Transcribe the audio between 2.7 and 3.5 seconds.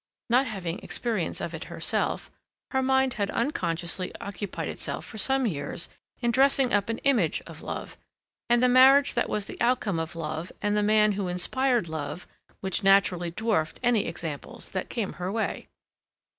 her mind had